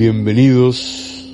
Bienvenidos 0.00 1.30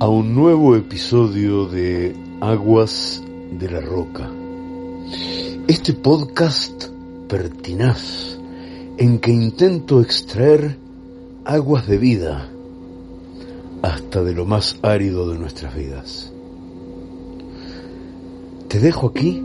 a 0.00 0.06
un 0.06 0.34
nuevo 0.34 0.76
episodio 0.76 1.64
de 1.64 2.14
Aguas 2.42 3.24
de 3.58 3.70
la 3.70 3.80
Roca. 3.80 4.30
Este 5.66 5.94
podcast 5.94 6.88
pertinaz 7.26 8.38
en 8.98 9.18
que 9.18 9.30
intento 9.30 10.02
extraer 10.02 10.76
aguas 11.46 11.86
de 11.86 11.96
vida 11.96 12.50
hasta 13.80 14.22
de 14.22 14.34
lo 14.34 14.44
más 14.44 14.76
árido 14.82 15.30
de 15.30 15.38
nuestras 15.38 15.74
vidas. 15.74 16.30
Te 18.68 18.78
dejo 18.78 19.06
aquí 19.06 19.42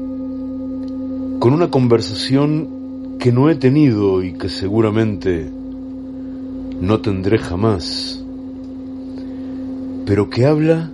con 1.39 1.53
una 1.53 1.71
conversación 1.71 3.15
que 3.17 3.31
no 3.31 3.49
he 3.49 3.55
tenido 3.55 4.21
y 4.23 4.33
que 4.33 4.49
seguramente 4.49 5.62
no 6.83 6.99
tendré 6.99 7.37
jamás, 7.37 8.21
pero 10.05 10.29
que 10.29 10.45
habla 10.45 10.91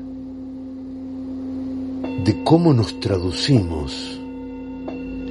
de 2.24 2.44
cómo 2.44 2.76
nos 2.76 3.00
traducimos 3.00 4.20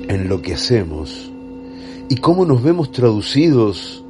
en 0.08 0.28
lo 0.28 0.42
que 0.42 0.54
hacemos 0.54 1.30
y 2.08 2.16
cómo 2.16 2.44
nos 2.44 2.60
vemos 2.60 2.90
traducidos 2.90 4.02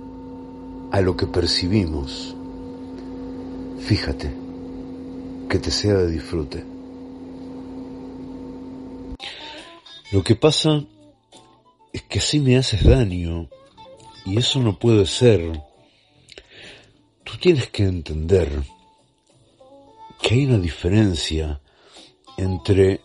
a 0.91 1.03
lo 1.03 1.19
que 1.19 1.27
percibimos. 1.27 2.35
Fíjate, 3.81 4.33
que 5.51 5.59
te 5.59 5.71
sea 5.71 5.97
de 5.99 6.11
disfrute. 6.11 6.65
Lo 10.13 10.25
que 10.25 10.35
pasa 10.35 10.83
es 11.93 12.03
que 12.05 12.21
así 12.21 12.41
me 12.41 12.57
haces 12.57 12.85
daño 12.85 13.51
y 14.25 14.39
eso 14.39 14.61
no 14.61 14.79
puede 14.79 15.05
ser. 15.05 15.68
Tú 17.31 17.37
tienes 17.37 17.69
que 17.69 17.85
entender 17.85 18.51
que 20.23 20.35
hay 20.35 20.47
una 20.47 20.59
diferencia 20.59 21.61
entre 22.39 23.03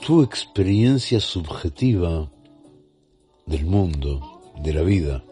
tu 0.00 0.22
experiencia 0.22 1.20
subjetiva 1.20 2.30
del 3.44 3.66
mundo, 3.66 4.40
de 4.56 4.72
la 4.72 4.80
vida, 4.80 5.22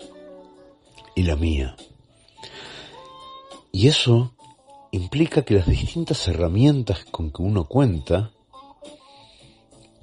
y 1.15 1.23
la 1.23 1.35
mía. 1.35 1.75
Y 3.73 3.89
eso 3.89 4.35
implica 4.91 5.43
que 5.43 5.55
las 5.55 5.67
distintas 5.67 6.29
herramientas 6.29 7.07
con 7.11 7.31
que 7.31 7.41
uno 7.41 7.65
cuenta, 7.65 8.33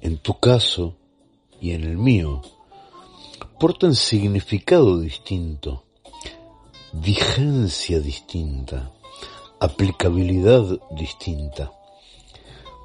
en 0.00 0.18
tu 0.18 0.40
caso 0.40 0.96
y 1.60 1.70
en 1.70 1.84
el 1.84 1.96
mío, 1.96 2.42
portan 3.60 3.94
significado 3.94 4.98
distinto 4.98 5.84
vigencia 7.00 8.00
distinta, 8.00 8.90
aplicabilidad 9.60 10.80
distinta. 10.90 11.70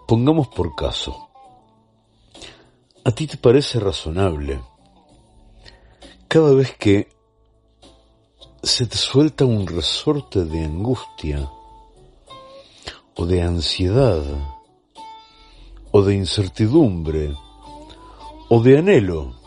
Pongamos 0.07 0.47
por 0.49 0.75
caso, 0.75 1.29
¿a 3.03 3.11
ti 3.11 3.25
te 3.25 3.37
parece 3.37 3.79
razonable 3.79 4.61
cada 6.27 6.53
vez 6.53 6.75
que 6.77 7.09
se 8.61 8.85
te 8.85 8.97
suelta 8.97 9.45
un 9.45 9.65
resorte 9.65 10.45
de 10.45 10.63
angustia 10.63 11.49
o 13.15 13.25
de 13.25 13.41
ansiedad 13.41 14.23
o 15.91 16.01
de 16.01 16.15
incertidumbre 16.15 17.35
o 18.49 18.61
de 18.61 18.77
anhelo 18.77 19.42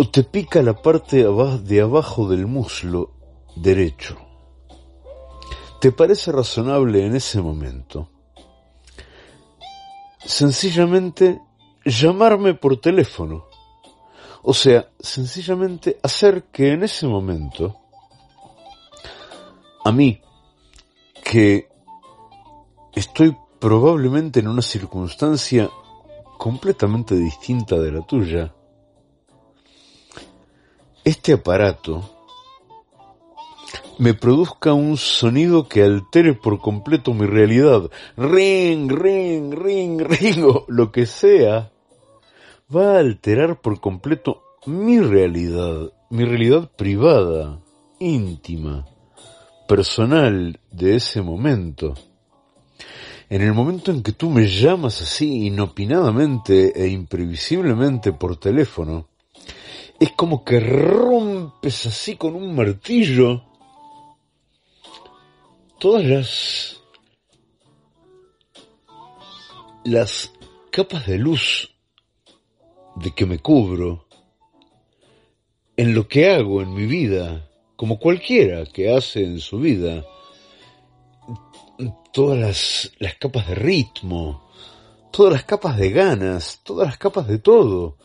o 0.00 0.08
te 0.08 0.22
pica 0.22 0.62
la 0.62 0.74
parte 0.74 1.16
de 1.24 1.80
abajo 1.80 2.28
del 2.28 2.46
muslo 2.46 3.10
derecho. 3.56 4.16
¿Te 5.80 5.90
parece 5.90 6.30
razonable 6.30 7.04
en 7.04 7.16
ese 7.16 7.42
momento? 7.42 8.08
Sencillamente 10.24 11.40
llamarme 11.84 12.54
por 12.54 12.80
teléfono. 12.80 13.46
O 14.44 14.54
sea, 14.54 14.88
sencillamente 15.00 15.98
hacer 16.00 16.44
que 16.44 16.74
en 16.74 16.84
ese 16.84 17.08
momento, 17.08 17.80
a 19.84 19.90
mí, 19.90 20.20
que 21.24 21.68
estoy 22.94 23.36
probablemente 23.58 24.38
en 24.38 24.46
una 24.46 24.62
circunstancia 24.62 25.68
completamente 26.38 27.16
distinta 27.16 27.76
de 27.80 27.90
la 27.90 28.06
tuya, 28.06 28.54
este 31.08 31.32
aparato 31.32 32.10
me 33.98 34.12
produzca 34.12 34.74
un 34.74 34.98
sonido 34.98 35.66
que 35.66 35.82
altere 35.82 36.34
por 36.34 36.60
completo 36.60 37.14
mi 37.14 37.24
realidad, 37.24 37.90
ring, 38.16 38.90
ring, 38.92 39.54
ring, 39.54 40.00
ring, 40.06 40.44
o 40.44 40.66
lo 40.68 40.92
que 40.92 41.06
sea, 41.06 41.72
va 42.74 42.96
a 42.96 42.98
alterar 42.98 43.58
por 43.62 43.80
completo 43.80 44.42
mi 44.66 45.00
realidad, 45.00 45.90
mi 46.10 46.26
realidad 46.26 46.70
privada, 46.76 47.58
íntima, 47.98 48.84
personal 49.66 50.60
de 50.70 50.96
ese 50.96 51.22
momento. 51.22 51.94
En 53.30 53.40
el 53.40 53.54
momento 53.54 53.90
en 53.90 54.02
que 54.02 54.12
tú 54.12 54.28
me 54.28 54.46
llamas 54.46 55.00
así 55.00 55.46
inopinadamente 55.46 56.78
e 56.78 56.88
imprevisiblemente 56.88 58.12
por 58.12 58.36
teléfono, 58.36 59.08
es 60.00 60.12
como 60.12 60.44
que 60.44 60.60
rompes 60.60 61.86
así 61.86 62.16
con 62.16 62.34
un 62.36 62.54
martillo 62.54 63.42
todas 65.78 66.04
las 66.04 66.80
las 69.84 70.32
capas 70.70 71.06
de 71.06 71.18
luz 71.18 71.74
de 72.96 73.12
que 73.12 73.26
me 73.26 73.38
cubro 73.38 74.06
en 75.76 75.94
lo 75.94 76.08
que 76.08 76.28
hago 76.28 76.60
en 76.60 76.74
mi 76.74 76.86
vida, 76.86 77.48
como 77.76 78.00
cualquiera 78.00 78.66
que 78.66 78.92
hace 78.92 79.24
en 79.24 79.38
su 79.38 79.60
vida, 79.60 80.04
todas 82.12 82.38
las, 82.38 82.92
las 82.98 83.14
capas 83.14 83.46
de 83.46 83.54
ritmo, 83.54 84.50
todas 85.12 85.32
las 85.32 85.44
capas 85.44 85.76
de 85.76 85.90
ganas, 85.90 86.60
todas 86.64 86.88
las 86.88 86.98
capas 86.98 87.28
de 87.28 87.38
todo 87.38 87.96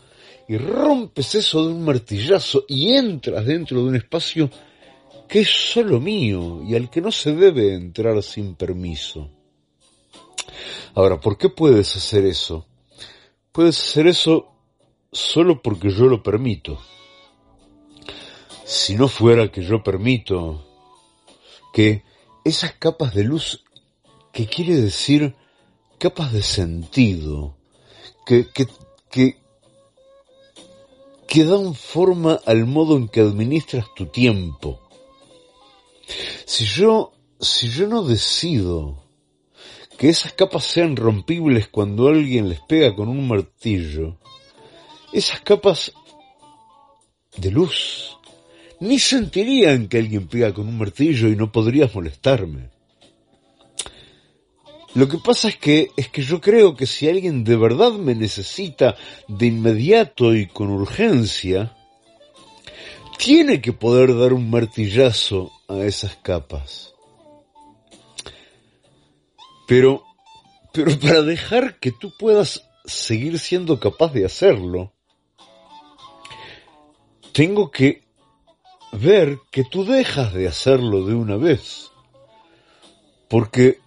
y 0.48 0.58
rompes 0.58 1.36
eso 1.36 1.66
de 1.66 1.74
un 1.74 1.86
martillazo 1.86 2.66
y 2.68 2.94
entras 2.94 3.46
dentro 3.46 3.82
de 3.82 3.90
un 3.90 3.96
espacio 3.96 4.50
que 5.28 5.42
es 5.42 5.50
solo 5.50 6.00
mío 6.00 6.62
y 6.68 6.76
al 6.76 6.90
que 6.90 7.02
no 7.02 7.12
se 7.12 7.34
debe 7.34 7.74
entrar 7.74 8.22
sin 8.22 8.56
permiso. 8.56 9.30
Ahora, 10.96 11.20
¿por 11.20 11.38
qué 11.38 11.50
puedes 11.50 11.96
hacer 11.96 12.26
eso? 12.26 12.68
Puedes 13.52 13.80
hacer 13.80 14.08
eso 14.08 14.52
solo 15.12 15.62
porque 15.62 15.90
yo 15.90 16.06
lo 16.06 16.22
permito. 16.22 16.80
Si 18.66 18.96
no 18.96 19.08
fuera 19.08 19.52
que 19.52 19.64
yo 19.64 19.84
permito 19.84 20.66
que 21.74 22.04
esas 22.44 22.74
capas 22.74 23.14
de 23.14 23.24
luz, 23.24 23.64
que 24.32 24.48
quiere 24.48 24.76
decir 24.76 25.36
capas 25.98 26.34
de 26.34 26.44
sentido, 26.44 27.56
que, 28.26 28.48
que, 28.50 28.68
que 29.10 29.43
que 31.28 31.44
dan 31.44 31.74
forma 31.74 32.40
al 32.46 32.66
modo 32.66 32.98
en 32.98 33.08
que 33.08 33.22
administras 33.22 33.86
tu 33.96 34.08
tiempo. 34.08 34.80
Si 36.46 36.66
yo, 36.66 37.14
si 37.40 37.70
yo 37.70 37.88
no 37.88 38.04
decido 38.04 39.04
que 39.98 40.10
esas 40.10 40.34
capas 40.34 40.66
sean 40.66 40.96
rompibles 40.96 41.68
cuando 41.68 42.08
alguien 42.08 42.50
les 42.50 42.60
pega 42.62 42.96
con 42.96 43.08
un 43.08 43.28
martillo, 43.28 44.18
esas 45.12 45.42
capas 45.42 45.94
de 47.38 47.52
luz 47.52 48.18
ni 48.80 49.00
sentirían 49.00 49.88
que 49.88 49.98
alguien 49.98 50.28
pega 50.28 50.54
con 50.54 50.68
un 50.68 50.78
martillo 50.78 51.30
y 51.30 51.38
no 51.38 51.52
podrías 51.52 51.96
molestarme. 51.96 52.73
Lo 54.96 55.08
que 55.08 55.18
pasa 55.18 55.48
es 55.48 55.58
que, 55.58 55.90
es 55.98 56.08
que 56.10 56.22
yo 56.22 56.40
creo 56.40 56.76
que 56.76 56.86
si 56.86 57.10
alguien 57.10 57.44
de 57.44 57.56
verdad 57.56 57.94
me 57.94 58.14
necesita 58.14 58.96
de 59.28 59.48
inmediato 59.48 60.36
y 60.36 60.46
con 60.46 60.70
urgencia, 60.70 61.76
tiene 63.18 63.60
que 63.60 63.74
poder 63.74 64.16
dar 64.16 64.34
un 64.34 64.52
martillazo 64.52 65.52
a 65.68 65.78
esas 65.80 66.16
capas. 66.18 66.94
Pero, 69.68 70.04
pero 70.72 71.00
para 71.00 71.24
dejar 71.24 71.80
que 71.80 71.92
tú 71.92 72.14
puedas 72.20 72.70
seguir 72.86 73.40
siendo 73.40 73.80
capaz 73.80 74.14
de 74.14 74.26
hacerlo, 74.26 74.94
tengo 77.32 77.72
que 77.72 78.04
ver 78.92 79.40
que 79.52 79.64
tú 79.64 79.86
dejas 79.86 80.34
de 80.34 80.48
hacerlo 80.48 81.06
de 81.06 81.16
una 81.16 81.38
vez. 81.38 81.90
Porque 83.28 83.80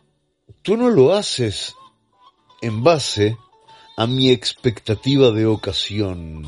tú 0.66 0.76
no 0.76 0.90
lo 0.90 1.12
haces 1.12 1.76
en 2.60 2.82
base 2.82 3.36
a 3.96 4.08
mi 4.08 4.30
expectativa 4.30 5.30
de 5.30 5.46
ocasión. 5.46 6.44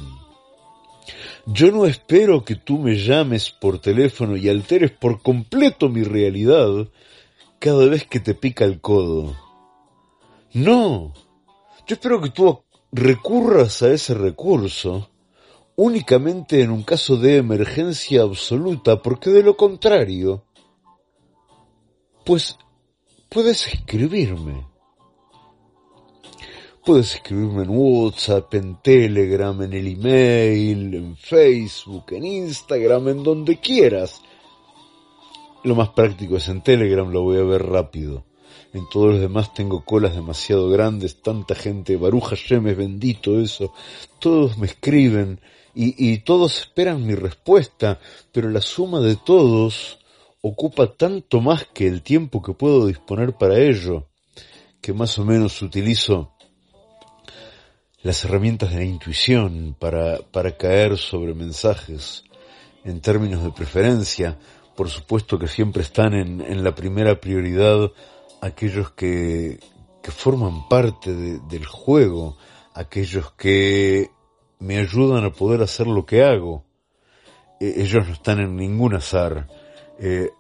Yo 1.47 1.71
no 1.71 1.87
espero 1.87 2.45
que 2.45 2.57
tú 2.57 2.81
me 2.81 2.97
llames 2.97 3.53
por 3.53 3.79
teléfono 3.79 4.37
y 4.37 4.49
alteres 4.49 4.91
por 4.91 5.23
completo 5.23 5.89
mi 5.89 6.03
realidad 6.03 6.89
cada 7.61 7.87
vez 7.87 8.09
que 8.09 8.19
te 8.19 8.35
pica 8.35 8.65
el 8.65 8.81
codo. 8.81 9.37
No, 10.53 11.15
yo 11.87 11.95
espero 11.95 12.21
que 12.21 12.31
tú 12.31 12.65
recurras 12.91 13.85
a 13.85 13.93
ese 13.93 14.15
recurso 14.15 15.11
únicamente 15.77 16.61
en 16.61 16.73
un 16.73 16.83
caso 16.83 17.19
de 17.19 17.37
emergencia 17.37 18.23
absoluta, 18.23 19.01
porque 19.01 19.31
de 19.31 19.45
lo 19.45 19.57
contrario, 19.57 20.43
pues 22.25 22.59
puedes 23.29 23.67
escribirme. 23.67 24.67
Puedes 26.85 27.17
escribirme 27.17 27.65
en 27.65 27.71
WhatsApp, 27.71 28.55
en 28.55 28.81
Telegram, 28.81 29.61
en 29.63 29.73
el 29.75 29.89
email, 29.89 30.95
en 30.95 31.17
Facebook, 31.17 32.13
en 32.13 32.25
Instagram, 32.25 33.09
en 33.09 33.23
donde 33.23 33.61
quieras. 33.61 34.23
Lo 35.65 35.75
más 35.75 35.91
práctico 35.91 36.37
es 36.37 36.49
en 36.49 36.63
Telegram, 36.63 37.11
lo 37.11 37.23
voy 37.23 37.39
a 37.39 37.45
ver 37.45 37.67
rápido. 37.67 38.25
En 38.73 38.89
todos 38.89 39.13
los 39.13 39.21
demás 39.21 39.53
tengo 39.53 39.85
colas 39.85 40.15
demasiado 40.15 40.71
grandes, 40.71 41.21
tanta 41.21 41.55
gente, 41.55 41.97
Baruja 41.97 42.37
Yemes, 42.37 42.77
bendito 42.77 43.39
eso. 43.41 43.73
Todos 44.19 44.57
me 44.57 44.67
escriben, 44.67 45.41
y, 45.81 46.19
todos 46.19 46.59
esperan 46.61 47.07
mi 47.07 47.15
respuesta, 47.15 48.01
pero 48.33 48.51
la 48.51 48.61
suma 48.61 49.01
de 49.01 49.15
todos 49.15 49.98
ocupa 50.49 50.87
tanto 50.95 51.41
más 51.41 51.67
que 51.67 51.87
el 51.87 52.03
tiempo 52.03 52.43
que 52.43 52.53
puedo 52.53 52.87
disponer 52.87 53.35
para 53.35 53.59
ello, 53.59 54.07
que 54.81 54.93
más 54.93 55.19
o 55.19 55.25
menos 55.25 55.61
utilizo 55.63 56.33
las 58.03 58.25
herramientas 58.25 58.71
de 58.71 58.77
la 58.77 58.85
intuición 58.85 59.77
para, 59.79 60.19
para 60.19 60.57
caer 60.57 60.97
sobre 60.97 61.35
mensajes 61.35 62.25
en 62.85 63.01
términos 63.01 63.43
de 63.43 63.51
preferencia. 63.51 64.39
Por 64.77 64.89
supuesto 64.89 65.39
que 65.39 65.49
siempre 65.49 65.83
están 65.83 66.15
en, 66.15 66.41
en 66.41 66.63
la 66.63 66.75
primera 66.75 67.21
prioridad 67.21 67.91
aquellos 68.41 68.93
que, 68.93 69.59
que 70.03 70.11
forman 70.11 70.69
parte 70.69 71.13
del 71.13 71.67
juego, 71.67 72.37
aquellos 72.75 73.33
que 73.33 74.11
me 74.61 74.79
ayudan 74.79 75.25
a 75.25 75.33
poder 75.33 75.63
hacer 75.63 75.87
lo 75.87 76.07
que 76.07 76.23
hago. 76.23 76.65
E, 77.61 77.83
ellos 77.83 78.07
no 78.07 78.13
están 78.13 78.41
en 78.41 78.57
ningún 78.57 78.95
azar. 78.95 79.49
Eh, 79.99 80.31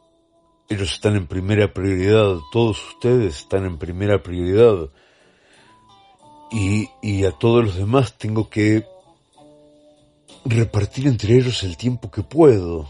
ellos 0.68 0.92
están 0.92 1.16
en 1.16 1.26
primera 1.26 1.72
prioridad. 1.72 2.36
Todos 2.52 2.78
ustedes 2.94 3.36
están 3.36 3.64
en 3.64 3.78
primera 3.78 4.22
prioridad. 4.22 4.88
Y, 6.50 6.88
y 7.02 7.24
a 7.24 7.32
todos 7.32 7.64
los 7.64 7.76
demás 7.76 8.16
tengo 8.18 8.48
que 8.48 8.86
repartir 10.44 11.06
entre 11.06 11.36
ellos 11.36 11.62
el 11.62 11.76
tiempo 11.76 12.10
que 12.10 12.22
puedo. 12.22 12.88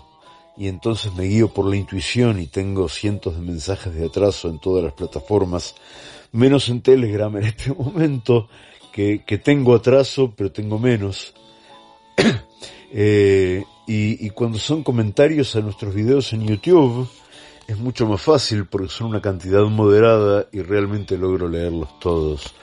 Y 0.57 0.67
entonces 0.67 1.15
me 1.15 1.25
guío 1.25 1.53
por 1.53 1.67
la 1.67 1.77
intuición 1.77 2.41
y 2.41 2.47
tengo 2.47 2.89
cientos 2.89 3.37
de 3.37 3.43
mensajes 3.43 3.95
de 3.95 4.07
atraso 4.07 4.49
en 4.49 4.59
todas 4.59 4.83
las 4.83 4.93
plataformas, 4.93 5.77
menos 6.33 6.69
en 6.69 6.83
Telegram 6.83 7.35
en 7.37 7.45
este 7.45 7.73
momento, 7.79 8.49
que, 8.93 9.41
tengo 9.45 9.77
atraso, 9.77 10.35
pero 10.37 10.51
tengo 10.51 10.79
menos. 10.79 11.35
Eh, 12.91 13.65
y, 13.87 14.31
cuando 14.31 14.59
son 14.59 14.83
comentarios 14.83 15.55
a 15.55 15.61
nuestros 15.61 15.95
videos 15.95 16.33
en 16.33 16.47
YouTube, 16.47 17.07
es 17.69 17.79
mucho 17.79 18.06
más 18.06 18.23
fácil 18.23 18.65
porque 18.65 18.88
son 18.88 19.09
una 19.09 19.20
cantidad 19.20 19.62
moderada 19.65 20.47
y 20.50 20.62
realmente 20.62 21.19
logro 21.19 21.49
leerlos 21.49 22.00
todos. 22.00 22.55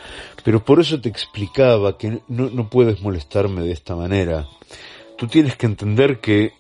Pero 0.44 0.66
por 0.66 0.80
eso 0.80 1.00
te 1.00 1.10
explicaba 1.10 1.96
que 1.96 2.22
no, 2.28 2.50
no 2.50 2.70
puedes 2.72 3.02
molestarme 3.02 3.62
de 3.62 3.72
esta 3.72 3.96
manera. 3.96 4.48
Tú 5.16 5.28
tienes 5.28 5.56
que 5.58 5.68
entender 5.68 6.20
que, 6.20 6.54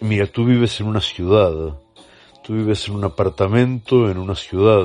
mira, 0.00 0.26
tú 0.26 0.44
vives 0.44 0.80
en 0.80 0.88
una 0.88 1.00
ciudad, 1.00 1.78
tú 2.42 2.54
vives 2.54 2.88
en 2.88 2.96
un 2.96 3.04
apartamento 3.04 4.10
en 4.10 4.18
una 4.18 4.34
ciudad, 4.34 4.84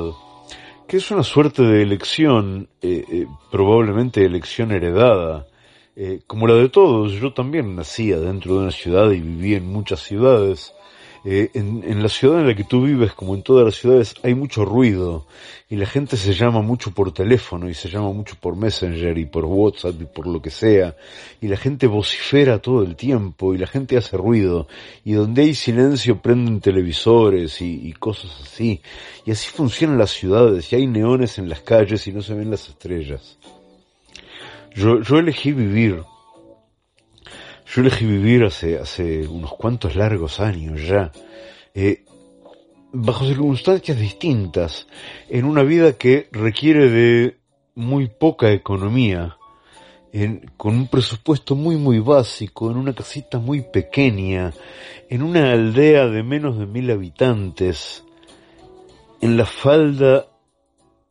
que 0.88 0.98
es 0.98 1.10
una 1.10 1.24
suerte 1.24 1.64
de 1.64 1.82
elección, 1.82 2.70
eh, 2.84 3.04
eh, 3.12 3.26
probablemente 3.50 4.24
elección 4.24 4.72
heredada, 4.72 5.48
eh, 5.96 6.22
como 6.28 6.46
la 6.46 6.54
de 6.54 6.70
todos. 6.70 7.14
Yo 7.14 7.34
también 7.34 7.76
nacía 7.76 8.20
dentro 8.20 8.54
de 8.54 8.60
una 8.60 8.72
ciudad 8.72 9.10
y 9.10 9.22
viví 9.22 9.56
en 9.56 9.66
muchas 9.66 10.02
ciudades, 10.02 10.76
eh, 11.24 11.52
en, 11.54 12.02
la 12.02 12.10
ciudad 12.10 12.40
en 12.40 12.48
la 12.48 12.56
que 12.56 12.64
tú 12.64 12.84
vives, 12.84 13.14
como 13.14 13.36
en 13.36 13.44
todas 13.44 13.64
las 13.64 13.76
ciudades, 13.76 14.16
hay 14.24 14.34
mucho 14.34 14.66
ruido 14.66 15.28
y 15.70 15.76
la 15.76 15.86
gente 15.86 16.18
se 16.18 16.34
llama 16.34 16.64
mucho 16.64 16.92
por 16.92 17.14
teléfono 17.14 17.70
y 17.70 17.76
se 17.76 17.90
llama 17.90 18.12
mucho 18.12 18.36
por 18.42 18.56
Messenger 18.56 19.16
y 19.16 19.26
por 19.26 19.46
WhatsApp 19.46 20.02
y 20.02 20.06
por 20.06 20.26
lo 20.26 20.42
que 20.42 20.50
sea. 20.50 20.96
Y 21.40 21.48
la 21.48 21.58
gente 21.58 21.86
vocifera 21.86 22.58
todo 22.58 22.82
el 22.82 22.96
tiempo 22.96 23.54
y 23.54 23.60
la 23.60 23.68
gente 23.68 23.98
hace 23.98 24.18
ruido. 24.18 24.68
Y 25.06 25.14
donde 25.14 25.44
hay 25.44 25.54
silencio 25.54 26.20
prenden 26.20 26.60
televisores 26.60 27.62
y, 27.62 27.88
y 27.88 27.94
cosas 27.94 28.32
así. 28.42 28.82
Y 29.24 29.32
así 29.32 29.48
funcionan 29.50 30.00
las 30.00 30.12
ciudades. 30.12 30.74
Y 30.74 30.76
hay 30.76 30.88
neones 30.88 31.38
en 31.38 31.50
las 31.50 31.62
calles 31.62 32.08
y 32.08 32.14
no 32.14 32.24
se 32.24 32.34
ven 32.34 32.50
las 32.50 32.68
estrellas. 32.68 33.38
Yo, 34.74 35.02
yo 35.02 35.20
elegí 35.20 35.52
vivir 35.52 36.02
yo 37.74 37.82
elegí 37.82 38.06
vivir 38.06 38.44
hace, 38.44 38.78
hace 38.78 39.26
unos 39.28 39.54
cuantos 39.54 39.96
largos 39.96 40.42
años 40.42 40.86
ya, 40.86 41.12
eh, 41.74 42.04
bajo 42.92 43.26
circunstancias 43.26 43.98
distintas, 43.98 44.88
en 45.30 45.46
una 45.46 45.64
vida 45.64 45.94
que 45.94 46.28
requiere 46.34 46.90
de 46.90 47.38
muy 47.76 48.10
poca 48.10 48.52
economía, 48.52 49.38
en, 50.12 50.52
con 50.58 50.76
un 50.76 50.88
presupuesto 50.90 51.56
muy 51.56 51.78
muy 51.78 52.00
básico, 52.00 52.70
en 52.70 52.76
una 52.76 52.94
casita 52.94 53.40
muy 53.40 53.62
pequeña, 53.62 54.52
en 55.10 55.24
una 55.24 55.54
aldea 55.54 56.08
de 56.08 56.24
menos 56.24 56.60
de 56.60 56.66
mil 56.66 56.92
habitantes, 56.92 58.04
en 59.22 59.38
la 59.38 59.46
falda 59.46 60.28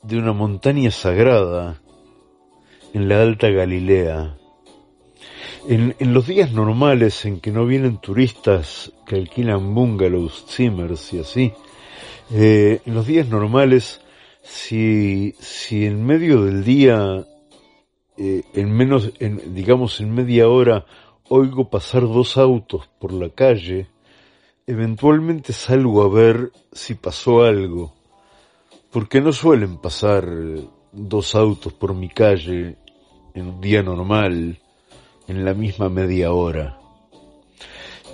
de 0.02 0.18
una 0.18 0.34
montaña 0.34 0.90
sagrada, 0.90 1.80
en 2.92 3.08
la 3.08 3.22
Alta 3.22 3.48
Galilea, 3.48 4.36
en, 5.68 5.94
los 6.14 6.26
días 6.26 6.52
normales 6.52 7.24
en 7.24 7.40
que 7.40 7.50
no 7.50 7.66
vienen 7.66 7.98
turistas 7.98 8.92
que 9.06 9.16
alquilan 9.16 9.74
bungalows, 9.74 10.44
zimmers 10.48 11.12
y 11.12 11.20
así, 11.20 11.52
eh, 12.32 12.80
en 12.84 12.94
los 12.94 13.06
días 13.06 13.28
normales, 13.28 14.00
si, 14.42 15.34
si 15.38 15.86
en 15.86 16.04
medio 16.04 16.44
del 16.44 16.64
día, 16.64 17.26
eh, 18.16 18.42
en 18.54 18.72
menos, 18.72 19.12
en, 19.18 19.54
digamos 19.54 20.00
en 20.00 20.14
media 20.14 20.48
hora, 20.48 20.86
oigo 21.28 21.70
pasar 21.70 22.02
dos 22.02 22.36
autos 22.36 22.88
por 22.98 23.12
la 23.12 23.30
calle, 23.30 23.88
eventualmente 24.66 25.52
salgo 25.52 26.02
a 26.02 26.08
ver 26.08 26.52
si 26.72 26.94
pasó 26.94 27.42
algo, 27.42 27.92
porque 28.90 29.20
no 29.20 29.32
suelen 29.32 29.78
pasar 29.78 30.28
dos 30.92 31.34
autos 31.34 31.72
por 31.72 31.94
mi 31.94 32.08
calle 32.08 32.76
en 33.34 33.46
un 33.46 33.60
día 33.60 33.82
normal, 33.82 34.58
en 35.30 35.44
la 35.44 35.54
misma 35.54 35.88
media 35.88 36.32
hora. 36.32 36.76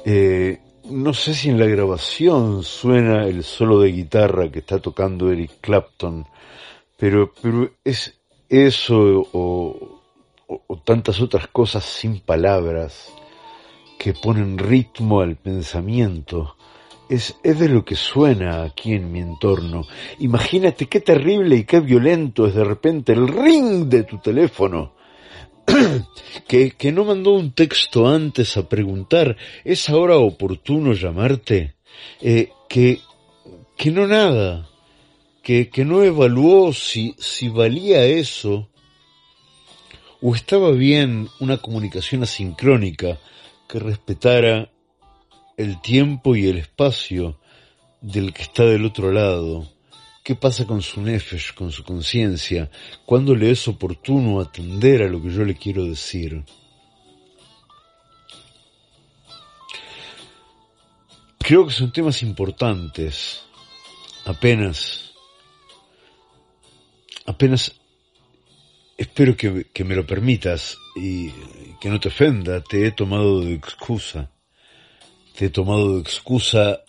Eh, 0.04 0.60
no 0.90 1.14
sé 1.14 1.34
si 1.34 1.48
en 1.48 1.58
la 1.58 1.66
grabación 1.66 2.62
suena 2.62 3.24
el 3.24 3.42
solo 3.42 3.80
de 3.80 3.90
guitarra 3.90 4.50
que 4.50 4.60
está 4.60 4.78
tocando 4.78 5.32
Eric 5.32 5.52
Clapton, 5.60 6.26
pero, 6.96 7.32
pero 7.40 7.70
es 7.82 8.18
eso 8.48 9.26
o, 9.32 10.00
o 10.46 10.76
tantas 10.84 11.20
otras 11.20 11.48
cosas 11.48 11.84
sin 11.84 12.20
palabras 12.20 13.12
que 13.98 14.12
ponen 14.12 14.58
ritmo 14.58 15.20
al 15.20 15.36
pensamiento. 15.36 16.56
Es, 17.08 17.36
es, 17.42 17.58
de 17.58 17.68
lo 17.68 17.84
que 17.84 17.94
suena 17.94 18.62
aquí 18.62 18.92
en 18.92 19.10
mi 19.10 19.20
entorno. 19.20 19.86
Imagínate 20.18 20.86
qué 20.86 21.00
terrible 21.00 21.56
y 21.56 21.64
qué 21.64 21.80
violento 21.80 22.46
es 22.46 22.54
de 22.54 22.64
repente 22.64 23.12
el 23.12 23.28
ring 23.28 23.86
de 23.86 24.02
tu 24.02 24.18
teléfono 24.18 24.95
que, 26.48 26.70
que 26.72 26.92
no 26.92 27.04
mandó 27.04 27.32
un 27.32 27.52
texto 27.52 28.06
antes 28.08 28.56
a 28.56 28.68
preguntar, 28.68 29.36
¿es 29.64 29.88
ahora 29.88 30.16
oportuno 30.16 30.92
llamarte? 30.92 31.74
Eh, 32.20 32.50
que, 32.68 33.00
que 33.76 33.90
no 33.90 34.06
nada, 34.06 34.68
que, 35.42 35.68
que 35.68 35.84
no 35.84 36.02
evaluó 36.02 36.72
si, 36.72 37.14
si 37.18 37.48
valía 37.48 38.04
eso 38.04 38.68
o 40.20 40.34
estaba 40.34 40.70
bien 40.70 41.28
una 41.40 41.58
comunicación 41.58 42.22
asincrónica 42.22 43.18
que 43.68 43.78
respetara 43.78 44.70
el 45.56 45.80
tiempo 45.80 46.36
y 46.36 46.48
el 46.48 46.58
espacio 46.58 47.38
del 48.00 48.32
que 48.32 48.42
está 48.42 48.64
del 48.64 48.84
otro 48.84 49.12
lado. 49.12 49.68
¿Qué 50.26 50.34
pasa 50.34 50.66
con 50.66 50.82
su 50.82 51.00
nefesh, 51.00 51.54
con 51.54 51.70
su 51.70 51.84
conciencia? 51.84 52.68
¿Cuándo 53.04 53.32
le 53.32 53.52
es 53.52 53.68
oportuno 53.68 54.40
atender 54.40 55.02
a 55.02 55.06
lo 55.06 55.22
que 55.22 55.30
yo 55.30 55.44
le 55.44 55.54
quiero 55.54 55.84
decir? 55.84 56.42
Creo 61.38 61.64
que 61.64 61.72
son 61.72 61.92
temas 61.92 62.24
importantes. 62.24 63.42
Apenas, 64.24 65.12
apenas 67.24 67.72
espero 68.98 69.36
que, 69.36 69.68
que 69.72 69.84
me 69.84 69.94
lo 69.94 70.04
permitas 70.04 70.76
y 70.96 71.30
que 71.80 71.88
no 71.88 72.00
te 72.00 72.08
ofenda, 72.08 72.64
te 72.64 72.84
he 72.84 72.90
tomado 72.90 73.42
de 73.42 73.54
excusa. 73.54 74.28
Te 75.38 75.44
he 75.44 75.50
tomado 75.50 75.94
de 75.94 76.00
excusa 76.00 76.80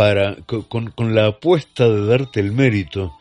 para, 0.00 0.34
con, 0.46 1.14
la 1.14 1.26
apuesta 1.26 1.86
de 1.86 2.06
darte 2.06 2.40
el 2.40 2.52
mérito 2.52 3.18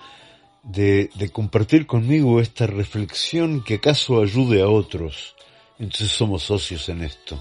de, 0.63 1.09
compartir 1.33 1.85
conmigo 1.85 2.39
esta 2.39 2.67
reflexión 2.67 3.65
que 3.65 3.73
acaso 3.73 4.21
ayude 4.21 4.61
a 4.61 4.69
otros. 4.69 5.35
Entonces 5.77 6.09
somos 6.09 6.43
socios 6.43 6.87
en 6.87 7.03
esto. 7.03 7.37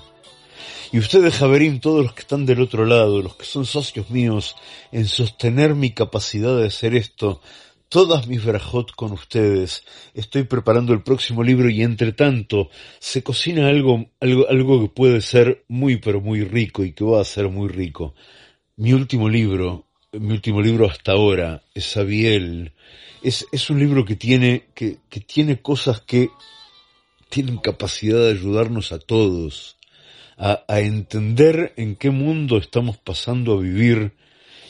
Y 0.91 0.99
ustedes, 0.99 1.37
Javerín, 1.37 1.79
todos 1.79 2.03
los 2.03 2.15
que 2.15 2.23
están 2.23 2.47
del 2.47 2.61
otro 2.61 2.85
lado, 2.85 3.23
los 3.23 3.37
que 3.37 3.45
son 3.45 3.65
socios 3.65 4.11
míos 4.11 4.57
en 4.91 5.07
sostener 5.07 5.77
mi 5.77 5.93
capacidad 5.93 6.57
de 6.57 6.67
hacer 6.67 6.97
esto, 6.97 7.41
todas 7.89 8.27
mis 8.27 8.45
verajot 8.45 8.91
con 8.97 9.13
ustedes. 9.13 9.85
Estoy 10.15 10.43
preparando 10.43 10.93
el 10.93 11.05
próximo 11.05 11.45
libro 11.45 11.71
y 11.71 11.83
entre 11.83 12.11
tanto 12.11 12.71
se 12.99 13.23
cocina 13.23 13.69
algo, 13.69 14.07
algo 14.21 14.81
que 14.81 14.89
puede 14.89 15.21
ser 15.21 15.65
muy 15.69 15.99
pero 15.99 16.21
muy 16.21 16.43
rico 16.43 16.83
y 16.83 16.91
que 16.91 17.05
va 17.05 17.21
a 17.21 17.25
ser 17.25 17.49
muy 17.49 17.69
rico. 17.69 18.17
Mi 18.79 18.93
último 18.93 19.29
libro, 19.29 19.87
mi 20.13 20.35
último 20.35 20.63
libro 20.63 20.89
hasta 20.89 21.11
ahora, 21.11 21.65
es 21.75 21.97
Abiel. 21.97 22.75
Es, 23.25 23.45
es 23.51 23.71
un 23.71 23.81
libro 23.81 24.05
que 24.05 24.15
tiene, 24.15 24.69
que, 24.73 24.99
que 25.11 25.19
tiene 25.19 25.61
cosas 25.61 26.01
que 26.03 26.31
tienen 27.29 27.59
capacidad 27.59 28.21
de 28.21 28.31
ayudarnos 28.31 28.93
a 28.93 29.01
todos 29.01 29.79
a, 30.37 30.63
a 30.69 30.79
entender 30.79 31.75
en 31.77 31.97
qué 31.97 32.11
mundo 32.11 32.57
estamos 32.57 32.97
pasando 32.99 33.55
a 33.55 33.61
vivir 33.61 34.13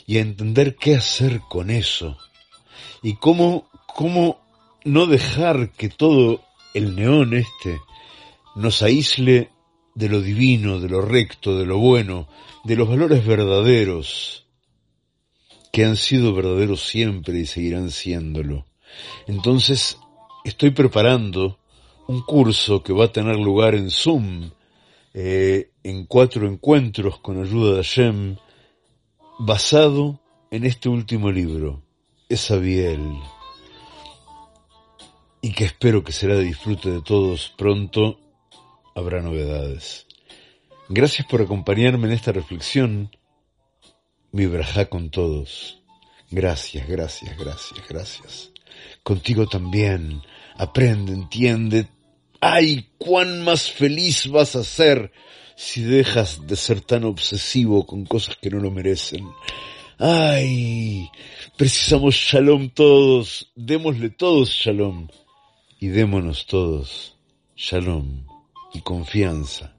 y 0.07 0.17
a 0.17 0.21
entender 0.21 0.75
qué 0.75 0.95
hacer 0.95 1.41
con 1.47 1.69
eso. 1.69 2.17
Y 3.03 3.17
cómo, 3.17 3.69
cómo 3.85 4.41
no 4.85 5.05
dejar 5.05 5.69
que 5.73 5.89
todo 5.89 6.43
el 6.73 6.95
neón 6.95 7.35
este 7.35 7.77
nos 8.55 8.81
aísle 8.81 9.51
de 9.99 10.07
lo 10.07 10.21
divino, 10.21 10.79
de 10.79 10.87
lo 10.87 11.01
recto, 11.01 11.57
de 11.57 11.65
lo 11.65 11.77
bueno, 11.77 12.29
de 12.63 12.77
los 12.77 12.87
valores 12.87 13.25
verdaderos, 13.25 14.45
que 15.73 15.83
han 15.83 15.97
sido 15.97 16.33
verdaderos 16.33 16.87
siempre 16.87 17.37
y 17.37 17.45
seguirán 17.45 17.91
siéndolo. 17.91 18.65
Entonces, 19.27 19.97
estoy 20.45 20.69
preparando 20.69 21.59
un 22.07 22.21
curso 22.21 22.81
que 22.81 22.93
va 22.93 23.05
a 23.05 23.11
tener 23.11 23.35
lugar 23.35 23.75
en 23.75 23.91
Zoom, 23.91 24.51
eh, 25.13 25.71
en 25.83 26.05
cuatro 26.05 26.47
encuentros 26.47 27.19
con 27.19 27.43
ayuda 27.43 27.71
de 27.71 27.83
Hashem, 27.83 28.37
basado 29.37 30.21
en 30.49 30.63
este 30.63 30.87
último 30.87 31.29
libro, 31.29 31.83
Esabiel, 32.29 33.17
y 35.41 35.51
que 35.51 35.65
espero 35.65 36.05
que 36.05 36.13
será 36.13 36.35
de 36.35 36.45
disfrute 36.45 36.89
de 36.89 37.01
todos 37.01 37.53
pronto, 37.57 38.17
habrá 38.99 39.21
novedades. 39.21 40.05
Gracias 40.89 41.25
por 41.27 41.41
acompañarme 41.41 42.07
en 42.07 42.13
esta 42.13 42.31
reflexión. 42.31 43.15
Mi 44.31 44.47
con 44.89 45.09
todos. 45.09 45.81
Gracias, 46.29 46.87
gracias, 46.87 47.37
gracias, 47.37 47.87
gracias. 47.87 48.51
Contigo 49.03 49.47
también. 49.47 50.21
Aprende, 50.55 51.13
entiende. 51.13 51.87
¡Ay, 52.41 52.89
cuán 52.97 53.43
más 53.43 53.71
feliz 53.71 54.27
vas 54.27 54.55
a 54.55 54.63
ser 54.63 55.11
si 55.55 55.81
dejas 55.81 56.45
de 56.47 56.55
ser 56.55 56.81
tan 56.81 57.03
obsesivo 57.03 57.85
con 57.85 58.05
cosas 58.05 58.37
que 58.41 58.49
no 58.49 58.59
lo 58.59 58.71
merecen! 58.71 59.27
¡Ay! 59.97 61.09
Precisamos 61.57 62.15
shalom 62.15 62.69
todos. 62.69 63.51
Démosle 63.55 64.11
todos 64.11 64.49
shalom. 64.51 65.07
Y 65.79 65.87
démonos 65.87 66.45
todos 66.45 67.17
shalom 67.55 68.28
y 68.73 68.81
confianza 68.81 69.75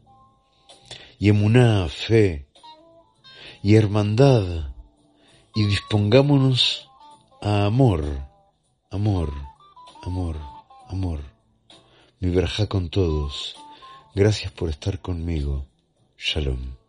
y 1.20 1.28
emuná, 1.28 1.86
fe 1.88 2.48
y 3.62 3.76
hermandad 3.76 4.72
y 5.54 5.66
dispongámonos 5.66 6.88
a 7.42 7.66
amor, 7.66 8.04
amor, 8.90 9.30
amor, 10.02 10.36
amor. 10.88 11.20
Mi 12.20 12.30
verja 12.30 12.66
con 12.66 12.88
todos. 12.88 13.54
Gracias 14.14 14.50
por 14.52 14.70
estar 14.70 15.00
conmigo. 15.00 15.66
Shalom. 16.16 16.79